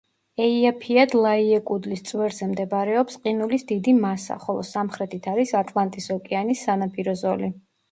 [0.43, 7.55] ეიაფიადლაიეკუდლის წვერზე მდებარეობს ყინულის დიდი მასა, ხოლო სამხრეთით არის ატლანტის ოკეანის სანაპირო ზოლი.